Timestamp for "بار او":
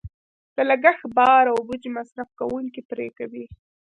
1.17-1.57